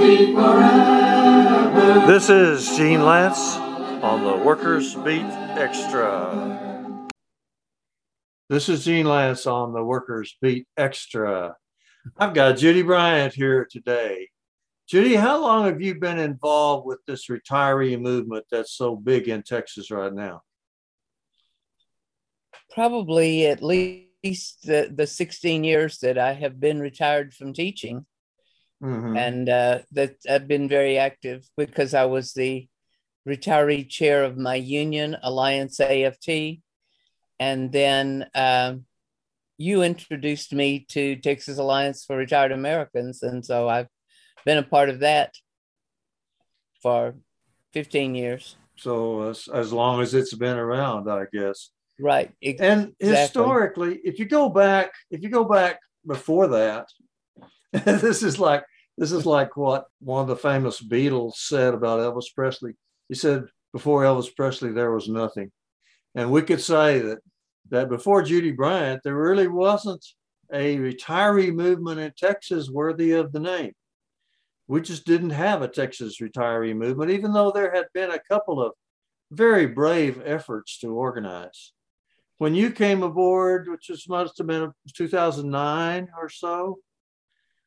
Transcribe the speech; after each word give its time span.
beat 0.00 0.34
forever. 0.34 2.06
This 2.06 2.30
is 2.30 2.76
Gene 2.76 3.00
Lantz 3.00 3.56
on 4.02 4.24
the 4.24 4.44
Workers 4.44 4.94
Beat 4.94 5.26
Extra. 5.58 7.08
This 8.48 8.70
is 8.70 8.84
Gene 8.84 9.04
Lantz 9.06 9.46
on 9.46 9.74
the 9.74 9.84
Workers 9.84 10.36
Beat 10.40 10.66
Extra. 10.76 11.54
I've 12.16 12.32
got 12.32 12.56
Judy 12.56 12.80
Bryant 12.82 13.34
here 13.34 13.68
today. 13.70 14.30
Judy, 14.88 15.14
how 15.14 15.40
long 15.40 15.66
have 15.66 15.82
you 15.82 16.00
been 16.00 16.18
involved 16.18 16.86
with 16.86 16.98
this 17.06 17.28
retiree 17.28 18.00
movement 18.00 18.46
that's 18.50 18.72
so 18.72 18.96
big 18.96 19.28
in 19.28 19.42
Texas 19.42 19.90
right 19.90 20.12
now? 20.12 20.40
Probably 22.72 23.46
at 23.46 23.62
least 23.62 24.62
the, 24.64 24.90
the 24.92 25.06
16 25.06 25.62
years 25.62 25.98
that 25.98 26.16
I 26.16 26.32
have 26.32 26.58
been 26.58 26.80
retired 26.80 27.34
from 27.34 27.52
teaching. 27.52 28.06
Mhm. 28.82 29.18
And 29.18 29.48
uh, 29.48 29.78
that 29.92 30.16
I've 30.28 30.48
been 30.48 30.68
very 30.68 30.98
active 30.98 31.44
because 31.56 31.92
I 31.92 32.06
was 32.06 32.32
the 32.32 32.68
retiree 33.28 33.88
chair 33.88 34.24
of 34.24 34.38
my 34.38 34.54
union, 34.54 35.16
Alliance 35.22 35.80
AFT. 35.80 36.62
And 37.38 37.72
then 37.72 38.26
um, 38.34 38.86
you 39.58 39.82
introduced 39.82 40.52
me 40.52 40.86
to 40.90 41.16
Texas 41.16 41.58
Alliance 41.58 42.04
for 42.04 42.16
Retired 42.16 42.52
Americans. 42.52 43.22
And 43.22 43.44
so 43.44 43.68
I've 43.68 43.88
been 44.44 44.58
a 44.58 44.62
part 44.62 44.88
of 44.88 45.00
that 45.00 45.34
for 46.82 47.14
15 47.72 48.14
years. 48.14 48.56
So 48.76 49.28
as, 49.28 49.46
as 49.52 49.72
long 49.72 50.00
as 50.00 50.14
it's 50.14 50.34
been 50.34 50.56
around, 50.56 51.10
I 51.10 51.26
guess. 51.30 51.70
Right. 51.98 52.32
And 52.58 52.94
historically, 52.98 54.00
if 54.04 54.18
you 54.18 54.24
go 54.24 54.48
back, 54.48 54.92
if 55.10 55.22
you 55.22 55.28
go 55.28 55.44
back 55.44 55.80
before 56.06 56.48
that, 56.48 56.86
this 57.72 58.22
is 58.22 58.38
like 58.38 58.64
this 59.00 59.10
is 59.10 59.26
like 59.26 59.56
what 59.56 59.86
one 59.98 60.22
of 60.22 60.28
the 60.28 60.36
famous 60.36 60.80
Beatles 60.80 61.34
said 61.34 61.74
about 61.74 61.98
Elvis 61.98 62.32
Presley. 62.32 62.74
He 63.08 63.16
said, 63.16 63.46
"Before 63.72 64.04
Elvis 64.04 64.34
Presley, 64.34 64.70
there 64.70 64.92
was 64.92 65.08
nothing," 65.08 65.50
and 66.14 66.30
we 66.30 66.42
could 66.42 66.60
say 66.60 67.00
that 67.00 67.18
that 67.70 67.88
before 67.88 68.22
Judy 68.22 68.52
Bryant, 68.52 69.02
there 69.02 69.16
really 69.16 69.48
wasn't 69.48 70.04
a 70.52 70.76
retiree 70.76 71.52
movement 71.52 71.98
in 71.98 72.12
Texas 72.16 72.70
worthy 72.70 73.12
of 73.12 73.32
the 73.32 73.40
name. 73.40 73.72
We 74.68 74.82
just 74.82 75.04
didn't 75.04 75.30
have 75.30 75.62
a 75.62 75.68
Texas 75.68 76.20
retiree 76.20 76.76
movement, 76.76 77.10
even 77.10 77.32
though 77.32 77.50
there 77.50 77.74
had 77.74 77.86
been 77.92 78.12
a 78.12 78.26
couple 78.30 78.62
of 78.62 78.72
very 79.32 79.66
brave 79.66 80.22
efforts 80.24 80.78
to 80.80 80.92
organize 80.92 81.72
when 82.40 82.54
you 82.54 82.70
came 82.70 83.02
aboard, 83.02 83.68
which 83.68 83.90
was 83.90 84.08
must 84.08 84.38
have 84.38 84.46
been 84.46 84.72
2009 84.94 86.08
or 86.18 86.30
so, 86.30 86.78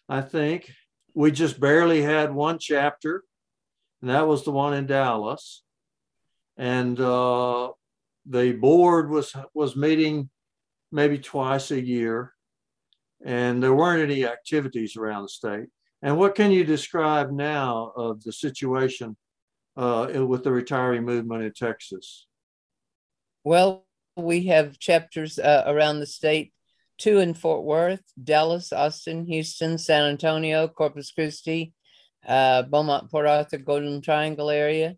I 0.09 0.21
think 0.21 0.71
we 1.13 1.31
just 1.31 1.59
barely 1.59 2.01
had 2.01 2.33
one 2.33 2.59
chapter, 2.59 3.23
and 4.01 4.09
that 4.09 4.27
was 4.27 4.43
the 4.43 4.51
one 4.51 4.73
in 4.73 4.85
Dallas. 4.85 5.63
And 6.57 6.99
uh, 6.99 7.71
the 8.25 8.53
board 8.53 9.09
was 9.09 9.33
was 9.53 9.75
meeting 9.75 10.29
maybe 10.91 11.17
twice 11.17 11.71
a 11.71 11.81
year, 11.81 12.33
and 13.25 13.61
there 13.61 13.73
weren't 13.73 14.03
any 14.03 14.25
activities 14.25 14.95
around 14.95 15.23
the 15.23 15.29
state. 15.29 15.67
And 16.01 16.17
what 16.17 16.35
can 16.35 16.51
you 16.51 16.63
describe 16.63 17.31
now 17.31 17.93
of 17.95 18.21
the 18.23 18.33
situation 18.33 19.15
uh, 19.77 20.25
with 20.27 20.43
the 20.43 20.49
retiree 20.49 21.03
movement 21.03 21.43
in 21.43 21.53
Texas? 21.53 22.27
Well, 23.43 23.85
we 24.15 24.47
have 24.47 24.79
chapters 24.79 25.39
uh, 25.39 25.63
around 25.65 25.99
the 25.99 26.05
state 26.05 26.53
two 27.03 27.19
in 27.19 27.33
Fort 27.33 27.65
Worth, 27.65 28.01
Dallas, 28.23 28.71
Austin, 28.71 29.25
Houston, 29.25 29.77
San 29.77 30.05
Antonio, 30.05 30.69
Corpus 30.69 31.11
Christi, 31.11 31.73
uh, 32.25 32.61
Beaumont, 32.61 33.11
Port 33.11 33.25
Arthur, 33.25 33.57
Golden 33.57 34.01
Triangle 34.01 34.49
area. 34.49 34.95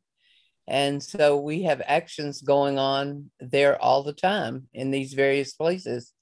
And 0.68 1.02
so 1.02 1.40
we 1.40 1.64
have 1.64 1.82
actions 1.84 2.44
going 2.44 2.78
on 2.78 3.32
there 3.40 3.82
all 3.82 4.04
the 4.04 4.14
time 4.14 4.68
in 4.72 4.92
these 4.92 5.14
various 5.14 5.54
places. 5.54 6.14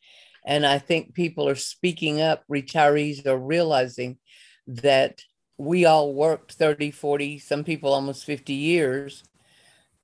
And 0.46 0.66
I 0.66 0.80
think 0.80 1.13
people 1.13 1.50
are 1.50 1.56
speaking 1.56 2.22
up, 2.22 2.46
retirees 2.50 3.25
are 3.25 3.38
realizing 3.38 4.19
that 4.68 5.22
we 5.58 5.84
all 5.84 6.13
worked 6.13 6.53
30, 6.53 6.91
40, 6.91 7.40
some 7.40 7.66
people 7.66 7.91
almost 7.91 8.24
50 8.24 8.53
years, 8.53 9.22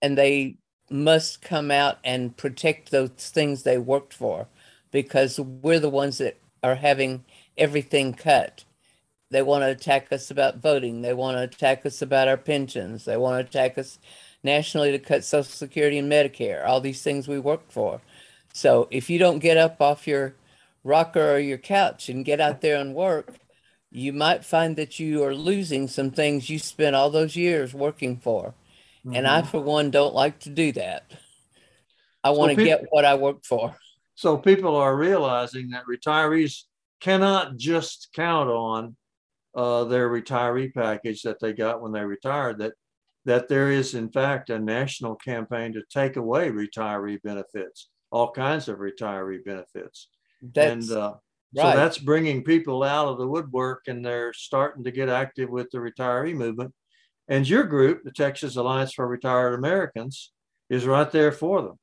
and 0.01 0.17
they 0.17 0.57
must 0.89 1.41
come 1.41 1.71
out 1.71 1.99
and 2.03 2.35
protect 2.35 2.91
those 2.91 3.11
things 3.11 3.63
they 3.63 3.77
worked 3.77 4.13
for 4.13 4.49
because 4.91 5.39
we're 5.39 5.79
the 5.79 5.89
ones 5.89 6.17
that 6.17 6.37
are 6.63 6.75
having 6.75 7.23
everything 7.57 8.13
cut. 8.13 8.63
They 9.31 9.41
want 9.41 9.63
to 9.63 9.69
attack 9.69 10.11
us 10.11 10.31
about 10.31 10.57
voting. 10.57 11.01
They 11.01 11.13
want 11.13 11.37
to 11.37 11.43
attack 11.43 11.85
us 11.85 12.01
about 12.01 12.27
our 12.27 12.37
pensions. 12.37 13.05
They 13.05 13.17
want 13.17 13.35
to 13.35 13.47
attack 13.47 13.77
us 13.77 13.99
nationally 14.43 14.91
to 14.91 14.99
cut 14.99 15.23
Social 15.23 15.51
Security 15.51 15.97
and 15.97 16.11
Medicare, 16.11 16.65
all 16.65 16.81
these 16.81 17.03
things 17.03 17.27
we 17.27 17.39
worked 17.39 17.71
for. 17.71 18.01
So 18.53 18.87
if 18.89 19.09
you 19.09 19.19
don't 19.19 19.39
get 19.39 19.57
up 19.57 19.81
off 19.81 20.07
your 20.07 20.35
rocker 20.83 21.33
or 21.33 21.39
your 21.39 21.57
couch 21.57 22.09
and 22.09 22.25
get 22.25 22.39
out 22.39 22.61
there 22.61 22.77
and 22.77 22.95
work, 22.95 23.35
you 23.91 24.13
might 24.13 24.45
find 24.45 24.75
that 24.77 24.99
you 24.99 25.23
are 25.23 25.35
losing 25.35 25.87
some 25.87 26.11
things 26.11 26.49
you 26.49 26.59
spent 26.59 26.95
all 26.95 27.09
those 27.09 27.35
years 27.35 27.73
working 27.73 28.17
for. 28.17 28.53
And 29.11 29.27
I, 29.27 29.41
mm-hmm. 29.41 29.49
for 29.49 29.61
one, 29.61 29.91
don't 29.91 30.13
like 30.13 30.39
to 30.41 30.49
do 30.49 30.71
that. 30.73 31.09
I 32.23 32.31
want 32.31 32.51
to 32.51 32.57
peop- 32.57 32.65
get 32.65 32.85
what 32.89 33.05
I 33.05 33.15
worked 33.15 33.45
for. 33.45 33.75
So 34.19 34.37
people 34.37 34.75
are 34.75 34.97
realizing 34.97 35.69
that 35.69 35.85
retirees 35.89 36.63
cannot 36.99 37.55
just 37.55 38.09
count 38.13 38.49
on 38.49 38.97
uh, 39.55 39.85
their 39.85 40.09
retiree 40.09 40.73
package 40.73 41.21
that 41.21 41.39
they 41.39 41.53
got 41.53 41.81
when 41.81 41.93
they 41.93 42.03
retired. 42.03 42.59
That 42.59 42.73
that 43.23 43.47
there 43.47 43.71
is 43.71 43.95
in 43.95 44.11
fact 44.11 44.49
a 44.49 44.59
national 44.59 45.15
campaign 45.15 45.71
to 45.71 45.83
take 45.89 46.17
away 46.17 46.49
retiree 46.49 47.21
benefits, 47.21 47.87
all 48.11 48.29
kinds 48.29 48.67
of 48.67 48.79
retiree 48.79 49.45
benefits, 49.45 50.09
That's 50.53 50.89
and 50.89 50.97
uh, 50.97 51.13
right. 51.55 51.71
so 51.71 51.77
that's 51.77 51.97
bringing 51.97 52.43
people 52.43 52.83
out 52.83 53.07
of 53.07 53.19
the 53.19 53.27
woodwork, 53.27 53.83
and 53.87 54.05
they're 54.05 54.33
starting 54.33 54.83
to 54.83 54.91
get 54.91 55.07
active 55.07 55.49
with 55.49 55.71
the 55.71 55.77
retiree 55.77 56.35
movement. 56.35 56.73
And 57.29 57.47
your 57.47 57.63
group, 57.63 58.03
the 58.03 58.11
Texas 58.11 58.57
Alliance 58.57 58.91
for 58.91 59.07
Retired 59.07 59.53
Americans, 59.53 60.33
is 60.69 60.85
right 60.85 61.09
there 61.09 61.31
for 61.31 61.61
them. 61.61 61.79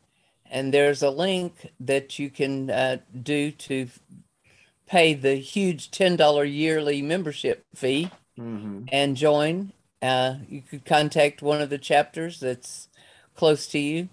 and 0.49 0.73
there's 0.73 1.03
a 1.03 1.09
link 1.09 1.69
that 1.79 2.19
you 2.19 2.29
can 2.29 2.69
uh, 2.69 2.97
do 3.21 3.51
to 3.51 3.87
pay 4.87 5.13
the 5.13 5.35
huge 5.35 5.91
$10 5.91 6.45
yearly 6.45 7.01
membership 7.01 7.65
fee 7.75 8.09
Mhm. 8.37 8.87
and 8.91 9.17
join. 9.17 9.73
Uh, 10.01 10.37
you 10.49 10.61
could 10.61 10.85
contact 10.85 11.41
one 11.41 11.61
of 11.61 11.69
the 11.69 11.77
chapters 11.77 12.39
that's 12.39 12.87
close 13.35 13.67
to 13.67 13.79
you. 13.79 14.07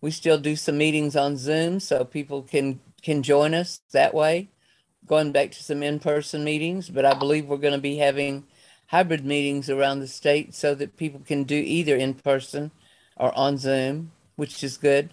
We 0.00 0.10
still 0.10 0.38
do 0.38 0.56
some 0.56 0.78
meetings 0.78 1.16
on 1.16 1.36
Zoom, 1.36 1.80
so 1.80 2.04
people 2.04 2.42
can 2.42 2.80
can 3.02 3.22
join 3.22 3.54
us 3.54 3.80
that 3.92 4.14
way. 4.14 4.48
Going 5.06 5.32
back 5.32 5.50
to 5.52 5.62
some 5.62 5.82
in-person 5.82 6.44
meetings, 6.44 6.90
but 6.90 7.04
I 7.04 7.14
believe 7.14 7.46
we're 7.46 7.56
going 7.56 7.74
to 7.74 7.80
be 7.80 7.96
having 7.96 8.44
hybrid 8.88 9.24
meetings 9.24 9.70
around 9.70 10.00
the 10.00 10.06
state 10.06 10.54
so 10.54 10.74
that 10.74 10.96
people 10.96 11.20
can 11.20 11.44
do 11.44 11.56
either 11.56 11.96
in 11.96 12.14
person 12.14 12.70
or 13.16 13.36
on 13.36 13.56
Zoom, 13.56 14.12
which 14.36 14.62
is 14.62 14.76
good 14.76 15.10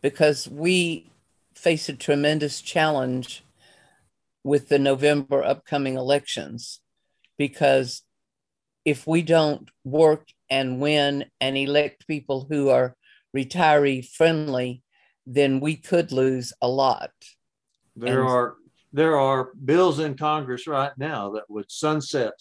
because 0.00 0.48
we 0.48 1.10
face 1.54 1.88
a 1.88 1.92
tremendous 1.92 2.60
challenge 2.60 3.44
with 4.44 4.68
the 4.68 4.78
November 4.78 5.42
upcoming 5.42 5.96
elections 5.96 6.80
because 7.36 8.02
if 8.84 9.06
we 9.06 9.22
don't 9.22 9.70
work 9.84 10.28
and 10.48 10.80
win 10.80 11.24
and 11.40 11.56
elect 11.56 12.06
people 12.06 12.46
who 12.48 12.68
are 12.68 12.94
retiree 13.34 14.06
friendly, 14.06 14.82
then 15.26 15.60
we 15.60 15.76
could 15.76 16.12
lose 16.12 16.52
a 16.60 16.68
lot. 16.68 17.12
There 17.94 18.20
And- 18.20 18.28
are 18.28 18.56
there 18.92 19.18
are 19.18 19.52
bills 19.64 19.98
in 19.98 20.16
Congress 20.16 20.66
right 20.66 20.92
now 20.96 21.32
that 21.32 21.50
would 21.50 21.70
sunset 21.70 22.32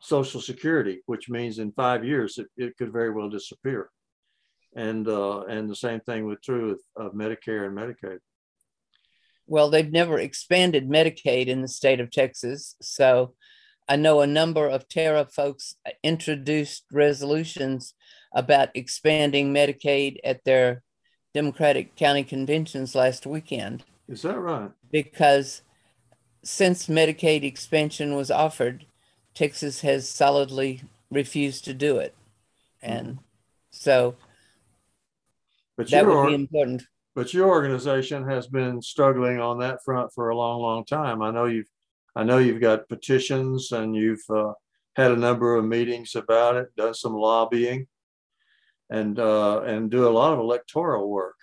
Social 0.00 0.40
Security, 0.40 1.00
which 1.06 1.30
means 1.30 1.58
in 1.58 1.72
five 1.72 2.04
years 2.04 2.36
it, 2.36 2.48
it 2.56 2.76
could 2.76 2.92
very 2.92 3.10
well 3.10 3.30
disappear. 3.30 3.90
And 4.76 5.08
uh, 5.08 5.44
and 5.44 5.68
the 5.68 5.76
same 5.76 6.00
thing 6.00 6.26
with 6.26 6.42
true 6.42 6.72
of, 6.72 7.06
of 7.06 7.12
Medicare 7.14 7.66
and 7.66 7.76
Medicaid. 7.76 8.18
Well, 9.46 9.70
they've 9.70 9.90
never 9.90 10.18
expanded 10.18 10.90
Medicaid 10.90 11.46
in 11.46 11.62
the 11.62 11.68
state 11.68 12.00
of 12.00 12.10
Texas. 12.10 12.76
So 12.82 13.34
I 13.88 13.96
know 13.96 14.20
a 14.20 14.26
number 14.26 14.68
of 14.68 14.88
TARA 14.88 15.26
folks 15.26 15.74
introduced 16.04 16.84
resolutions 16.92 17.94
about 18.32 18.70
expanding 18.74 19.52
Medicaid 19.52 20.18
at 20.24 20.44
their 20.44 20.82
Democratic 21.34 21.94
county 21.96 22.24
conventions 22.24 22.94
last 22.94 23.26
weekend. 23.26 23.84
Is 24.08 24.22
that 24.22 24.38
right? 24.38 24.70
because 24.90 25.62
since 26.42 26.86
Medicaid 26.86 27.42
expansion 27.44 28.14
was 28.14 28.30
offered, 28.30 28.86
Texas 29.34 29.82
has 29.82 30.08
solidly 30.08 30.82
refused 31.10 31.64
to 31.66 31.74
do 31.74 31.98
it. 31.98 32.14
And 32.80 33.18
so 33.70 34.16
But 35.76 35.90
that 35.90 36.04
your, 36.04 36.22
would 36.22 36.28
be 36.28 36.34
important. 36.34 36.84
but 37.14 37.34
your 37.34 37.48
organization 37.48 38.26
has 38.28 38.46
been 38.46 38.80
struggling 38.80 39.40
on 39.40 39.58
that 39.58 39.84
front 39.84 40.12
for 40.14 40.30
a 40.30 40.36
long, 40.36 40.60
long 40.62 40.84
time. 40.84 41.20
I 41.22 41.30
know 41.30 41.44
you've, 41.44 41.68
I 42.16 42.24
know 42.24 42.38
you've 42.38 42.60
got 42.60 42.88
petitions 42.88 43.72
and 43.72 43.94
you've 43.94 44.24
uh, 44.30 44.52
had 44.96 45.10
a 45.12 45.16
number 45.16 45.54
of 45.56 45.64
meetings 45.64 46.14
about 46.14 46.56
it, 46.56 46.74
done 46.76 46.94
some 46.94 47.14
lobbying, 47.14 47.86
and 48.90 49.18
uh, 49.18 49.62
and 49.62 49.90
do 49.90 50.08
a 50.08 50.10
lot 50.10 50.32
of 50.32 50.38
electoral 50.38 51.08
work. 51.08 51.36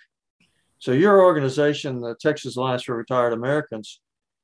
So 0.78 0.92
your 0.92 1.22
organization, 1.22 2.00
the 2.00 2.14
Texas 2.20 2.56
Alliance 2.56 2.82
for 2.82 2.96
Retired 2.96 3.32
Americans, 3.32 4.00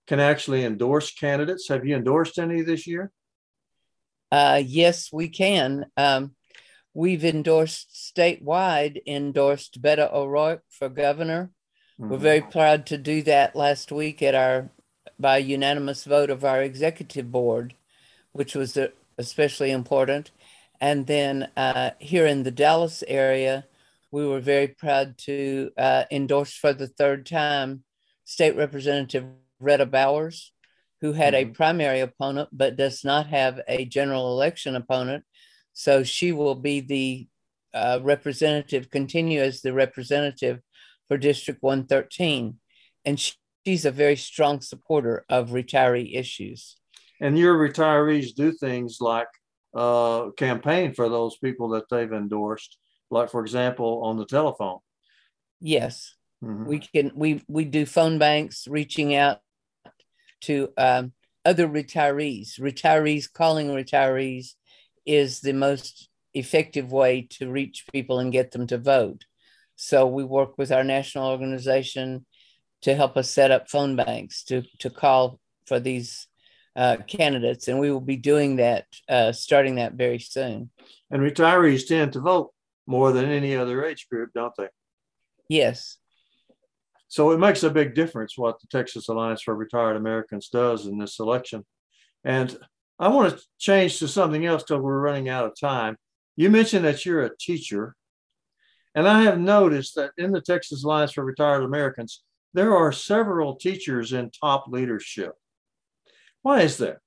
can 0.07 0.21
actually 0.21 0.65
endorse 0.65 1.13
candidates. 1.13 1.69
Have 1.69 1.85
you 1.85 1.97
endorsed 1.97 2.39
any 2.39 2.63
this 2.63 2.87
year? 2.87 3.13
Uh, 4.31 4.63
yes, 4.65 5.13
we 5.13 5.29
can. 5.29 5.87
Um, 5.97 6.35
we've 6.95 7.25
endorsed 7.25 8.15
statewide, 8.17 9.03
endorsed 9.07 9.83
Beto 9.83 10.11
O'Rourke 10.13 10.63
for 10.71 10.89
governor. 10.89 11.51
We're 11.99 12.17
Mhm. 12.17 12.21
very 12.21 12.41
proud 12.41 12.87
to 12.87 12.99
do 12.99 13.23
that 13.23 13.55
last 13.55 13.93
week 13.93 14.23
at 14.23 14.35
our, 14.35 14.71
by 15.19 15.37
unanimous 15.37 16.05
vote 16.05 16.31
of 16.31 16.45
our 16.45 16.63
executive 16.63 17.31
board, 17.31 17.75
which 18.33 18.55
was 18.55 18.77
uh, 18.77 18.89
especially 19.19 19.71
important. 19.71 20.31
And 20.83 21.07
then 21.07 21.49
uh, 21.57 21.93
here 22.01 22.27
in 22.27 22.43
the 22.43 22.51
Dallas 22.51 23.05
area, 23.07 23.65
we 24.11 24.27
were 24.27 24.41
very 24.41 24.67
proud 24.67 25.17
to 25.19 25.71
uh, 25.79 26.05
endorse 26.11 26.55
for 26.55 26.73
the 26.75 26.89
third 26.89 27.25
time 27.25 27.85
State 28.25 28.57
Representative 28.57 29.25
Rhetta 29.61 29.87
Bowers, 29.87 30.53
who 31.01 31.13
had 31.13 31.35
a 31.35 31.45
Mhm. 31.45 31.55
primary 31.55 32.01
opponent 32.01 32.49
but 32.51 32.77
does 32.77 33.05
not 33.05 33.29
have 33.29 33.61
a 33.69 33.85
general 33.85 34.33
election 34.33 34.75
opponent. 34.75 35.25
So 35.73 36.03
she 36.03 36.33
will 36.33 36.57
be 36.57 36.81
the 36.81 37.29
uh, 37.75 38.01
representative, 38.03 38.91
continue 38.91 39.41
as 39.41 39.63
the 39.63 39.73
representative 39.73 40.61
for 41.09 41.17
District 41.17 41.63
113. 41.63 42.59
And 43.05 43.19
she, 43.21 43.35
she's 43.65 43.85
a 43.85 43.91
very 43.93 44.17
strong 44.17 44.61
supporter 44.61 45.25
of 45.29 45.51
retiree 45.51 46.15
issues. 46.15 46.77
And 47.21 47.39
your 47.39 47.57
retirees 47.57 48.35
do 48.35 48.53
things 48.53 48.99
like 49.01 49.29
uh, 49.75 50.31
campaign 50.37 50.93
for 50.95 51.09
those 51.09 51.37
people 51.39 51.71
that 51.71 51.89
they've 51.91 52.13
endorsed, 52.13 52.79
like 53.11 53.31
for 53.31 53.41
example 53.41 54.03
on 54.05 54.17
the 54.17 54.27
telephone. 54.27 54.79
Yes, 55.61 56.15
Mhm. 56.43 56.67
we 56.67 56.79
can 56.81 57.13
we 57.15 57.43
we 57.49 57.65
do 57.65 57.87
phone 57.87 58.19
banks 58.19 58.67
reaching 58.69 59.15
out 59.15 59.41
to 60.43 60.73
um, 60.77 61.13
other 61.45 61.69
retirees. 61.69 62.59
Retirees 62.61 63.33
calling 63.33 63.69
retirees 63.69 64.55
is 65.07 65.41
the 65.41 65.53
most 65.53 66.09
effective 66.35 66.91
way 66.93 67.23
to 67.31 67.51
reach 67.51 67.87
people 67.93 68.19
and 68.19 68.33
get 68.33 68.51
them 68.51 68.67
to 68.67 68.79
vote. 68.79 69.25
So 69.77 70.07
we 70.07 70.25
work 70.25 70.59
with 70.59 70.73
our 70.73 70.85
national 70.85 71.29
organization 71.29 72.27
to 72.83 72.95
help 72.95 73.17
us 73.17 73.31
set 73.31 73.51
up 73.51 73.69
phone 73.71 73.97
banks 73.97 74.45
to 74.45 74.63
to 74.81 74.91
call 74.91 75.39
for 75.67 75.79
these 75.79 76.27
uh, 76.77 76.97
candidates, 77.07 77.69
and 77.69 77.79
we 77.79 77.91
will 77.91 78.01
be 78.01 78.17
doing 78.17 78.57
that 78.57 78.87
uh, 79.09 79.33
starting 79.33 79.77
that 79.77 79.95
very 79.95 80.19
soon. 80.19 80.71
And 81.11 81.23
retirees 81.23 81.87
tend 81.87 82.13
to 82.15 82.21
vote 82.21 82.53
more 82.87 83.13
than 83.13 83.27
any 83.27 83.57
other 83.57 83.85
age 83.85 84.09
group, 84.11 84.31
don't 84.35 84.55
they? 84.57 84.69
Yes. 85.49 85.99
So 87.09 87.31
it 87.33 87.39
makes 87.39 87.63
a 87.63 87.71
big 87.71 87.95
difference 87.95 88.39
what 88.39 88.59
the 88.61 88.67
Texas 88.69 89.09
Alliance 89.09 89.43
for 89.43 89.55
Retired 89.55 89.97
Americans 89.97 90.49
does 90.49 90.87
in 90.87 90.99
this 90.99 91.21
election. 91.21 91.65
And 92.25 92.57
I 92.99 93.09
want 93.09 93.37
to 93.37 93.45
change 93.59 93.99
to 93.99 94.09
something 94.09 94.47
else 94.47 94.63
because 94.63 94.81
we're 94.81 95.01
running 95.01 95.29
out 95.29 95.45
of 95.45 95.53
time. 95.61 95.97
You 96.37 96.49
mentioned 96.49 96.85
that 96.87 97.05
you're 97.05 97.25
a 97.25 97.37
teacher. 97.37 97.95
And 98.95 99.07
I 99.07 99.23
have 99.23 99.39
noticed 99.39 99.95
that 99.97 100.13
in 100.17 100.33
the 100.33 100.41
Texas 100.41 100.85
Alliance 100.85 101.13
for 101.13 101.25
Retired 101.25 101.65
Americans, 101.65 102.23
there 102.55 102.75
are 102.77 102.93
several 102.93 103.57
teachers 103.57 104.13
in 104.13 104.31
top 104.31 104.67
leadership. 104.69 105.33
Why 106.43 106.63
is 106.63 106.79
that? 106.79 106.99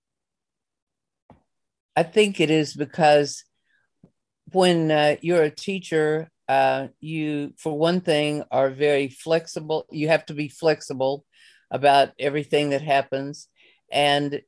I 1.95 2.03
think 2.03 2.39
it 2.39 2.49
is 2.49 2.73
because 2.73 3.43
when 4.51 4.91
uh, 4.91 5.15
you're 5.21 5.43
a 5.43 5.49
teacher, 5.49 6.29
uh, 6.47 6.87
you, 6.99 7.53
for 7.57 7.77
one 7.77 8.01
thing, 8.01 8.43
are 8.51 8.69
very 8.69 9.07
flexible. 9.09 9.85
You 9.91 10.09
have 10.09 10.25
to 10.27 10.33
be 10.33 10.47
flexible 10.47 11.25
about 11.71 12.09
everything 12.19 12.69
that 12.69 12.81
happens, 12.81 13.47
and 13.91 14.41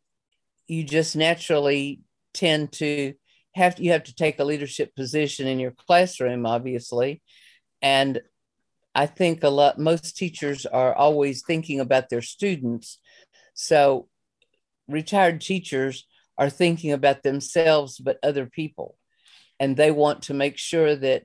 you 0.68 0.84
just 0.84 1.16
naturally 1.16 2.02
tend 2.34 2.72
to 2.74 3.14
have 3.56 3.80
you 3.80 3.92
have 3.92 4.04
to 4.04 4.16
take 4.16 4.40
a 4.40 4.44
leadership 4.44 4.96
position 4.96 5.48
in 5.48 5.60
your 5.60 5.72
classroom, 5.72 6.46
obviously, 6.46 7.22
and 7.82 8.22
I 8.94 9.08
think 9.08 9.44
a 9.44 9.50
lot 9.50 9.80
most 9.80 10.16
teachers 10.18 10.66
are 10.66 10.94
always 10.94 11.44
thinking 11.44 11.80
about 11.80 12.10
their 12.10 12.22
students, 12.22 13.00
so 13.54 14.08
retired 14.88 15.42
teachers 15.42 16.06
are 16.38 16.50
thinking 16.50 16.92
about 16.92 17.24
themselves 17.24 17.98
but 17.98 18.20
other 18.24 18.46
people. 18.46 18.98
And 19.60 19.76
they 19.76 19.92
want 19.92 20.24
to 20.24 20.34
make 20.34 20.58
sure 20.58 20.96
that 20.96 21.24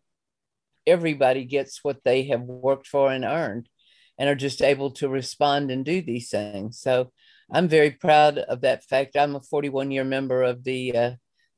everybody 0.87 1.45
gets 1.45 1.85
what 1.85 2.03
they 2.05 2.25
have 2.25 2.43
worked 2.43 2.87
for 2.87 3.11
and 3.11 3.25
earned 3.25 3.69
and 4.19 4.29
are 4.29 4.35
just 4.35 4.63
able 4.63 4.91
to 4.93 5.09
respond 5.09 5.71
and 5.71 5.85
do 5.85 6.03
these 6.03 6.31
things. 6.31 6.79
So 6.79 7.13
i'm 7.51 7.69
very 7.69 7.91
proud 7.91 8.39
of 8.39 8.63
that 8.63 8.85
fact. 8.85 9.17
I'm 9.17 9.37
a 9.37 9.41
41 9.41 9.91
year 9.91 10.05
member 10.05 10.43
of 10.43 10.65
the 10.65 10.97
uh, 10.97 11.11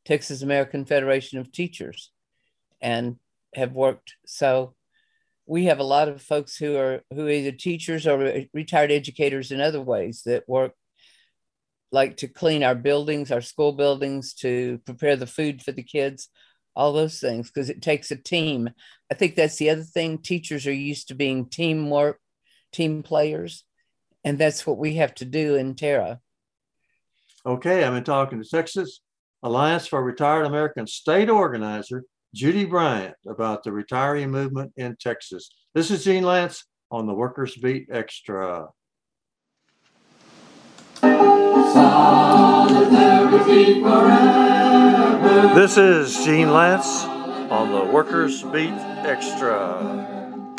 texas 0.05 0.43
american 0.43 0.85
federation 0.85 1.39
of 1.39 1.53
teachers 1.53 2.11
and 2.81 3.17
have 3.55 3.73
worked. 3.73 4.15
So 4.27 4.75
we 5.47 5.67
have 5.67 5.79
a 5.79 5.85
lot 5.85 6.09
of 6.09 6.23
folks 6.23 6.57
who 6.57 6.77
are 6.77 7.03
who 7.13 7.27
are 7.27 7.31
either 7.31 7.53
teachers 7.53 8.07
or 8.07 8.19
re- 8.19 8.51
retired 8.53 8.91
educators 8.91 9.51
in 9.51 9.61
other 9.61 9.81
ways 9.81 10.23
that 10.27 10.49
work 10.49 10.73
like 11.95 12.17
to 12.19 12.29
clean 12.29 12.65
our 12.65 12.75
buildings, 12.75 13.31
our 13.31 13.41
school 13.41 13.73
buildings, 13.73 14.35
to 14.35 14.79
prepare 14.85 15.17
the 15.17 15.27
food 15.27 15.63
for 15.63 15.71
the 15.73 15.83
kids, 15.83 16.29
all 16.75 16.93
those 16.93 17.21
things, 17.21 17.49
because 17.49 17.71
it 17.71 17.81
takes 17.81 18.11
a 18.11 18.17
team. 18.17 18.69
I 19.11 19.15
think 19.15 19.37
that's 19.37 19.57
the 19.57 19.71
other 19.71 19.85
thing. 19.85 20.19
Teachers 20.19 20.67
are 20.67 20.73
used 20.73 21.09
to 21.09 21.15
being 21.15 21.49
teamwork, 21.49 22.19
team 22.73 23.05
players, 23.05 23.65
and 24.25 24.37
that's 24.37 24.67
what 24.67 24.77
we 24.77 24.97
have 24.97 25.15
to 25.15 25.25
do 25.25 25.55
in 25.55 25.77
TARA. 25.77 26.19
Okay, 27.47 27.85
I've 27.85 27.93
been 27.93 28.05
talking 28.05 28.43
to 28.43 28.49
Texas 28.49 29.01
Alliance 29.45 29.87
for 29.87 30.03
Retired 30.03 30.47
Americans 30.47 30.95
state 30.95 31.31
organizer 31.31 32.03
Judy 32.35 32.65
Bryant 32.65 33.15
about 33.29 33.63
the 33.63 33.71
retiree 33.71 34.29
movement 34.29 34.73
in 34.77 34.97
Texas. 34.99 35.55
This 35.75 35.93
is 35.93 36.03
Gene 36.03 36.25
Lantz 36.25 36.65
on 36.91 37.07
the 37.07 37.15
Workers 37.15 37.55
Beat 37.55 37.87
Extra. 37.93 38.67
This 45.55 45.77
is 45.77 46.25
Gene 46.25 46.49
Lantz 46.49 47.05
on 47.51 47.71
the 47.71 47.85
Workers 47.93 48.43
Beat 48.43 48.73
Extra. 49.07 50.24